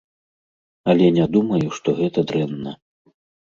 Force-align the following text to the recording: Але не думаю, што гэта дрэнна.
Але 0.93 1.11
не 1.19 1.29
думаю, 1.37 1.67
што 1.77 1.89
гэта 2.03 2.19
дрэнна. 2.35 2.71